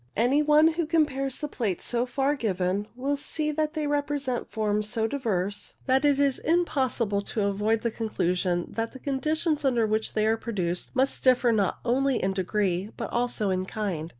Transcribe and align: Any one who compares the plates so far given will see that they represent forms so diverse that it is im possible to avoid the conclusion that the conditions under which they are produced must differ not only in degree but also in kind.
Any 0.17 0.41
one 0.41 0.69
who 0.69 0.87
compares 0.87 1.37
the 1.37 1.47
plates 1.47 1.85
so 1.85 2.07
far 2.07 2.35
given 2.35 2.87
will 2.95 3.15
see 3.15 3.51
that 3.51 3.75
they 3.75 3.85
represent 3.85 4.49
forms 4.49 4.89
so 4.89 5.05
diverse 5.05 5.75
that 5.85 6.03
it 6.03 6.19
is 6.19 6.41
im 6.43 6.65
possible 6.65 7.21
to 7.21 7.45
avoid 7.45 7.81
the 7.81 7.91
conclusion 7.91 8.65
that 8.69 8.93
the 8.93 8.99
conditions 8.99 9.63
under 9.63 9.85
which 9.85 10.13
they 10.15 10.25
are 10.25 10.37
produced 10.37 10.95
must 10.95 11.23
differ 11.23 11.51
not 11.51 11.77
only 11.85 12.17
in 12.17 12.33
degree 12.33 12.89
but 12.97 13.11
also 13.11 13.51
in 13.51 13.67
kind. 13.67 14.09